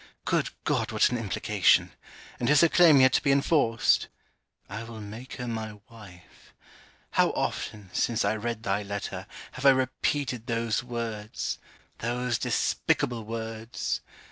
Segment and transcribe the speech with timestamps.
[0.25, 1.91] _'Good God what an implication!
[2.39, 4.07] And is her claim yet to be enforced!
[4.67, 6.55] 'I will make her my wife.'
[7.11, 11.59] How often, since I read thy letter, have I repeated those words
[11.99, 14.01] those despicable words!